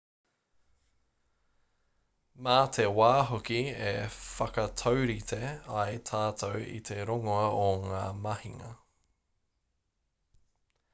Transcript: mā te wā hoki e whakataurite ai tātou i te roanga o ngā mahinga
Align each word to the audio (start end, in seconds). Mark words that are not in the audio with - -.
mā 2.47 2.55
te 2.77 2.85
wā 2.99 3.09
hoki 3.33 3.59
e 3.89 3.93
whakataurite 4.21 5.41
ai 5.85 5.95
tātou 6.13 6.67
i 6.79 6.83
te 6.91 7.01
roanga 7.13 7.39
o 7.67 7.71
ngā 7.87 8.03
mahinga 8.27 8.75